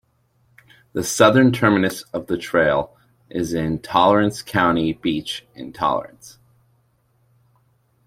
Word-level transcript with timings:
The 0.93 1.03
southern 1.03 1.51
terminus 1.51 2.01
of 2.11 2.25
the 2.25 2.35
trail 2.35 2.97
is 3.29 3.53
in 3.53 3.77
Torrance 3.77 4.41
County 4.41 4.93
Beach 4.93 5.45
in 5.53 5.71
Torrance. 5.73 6.39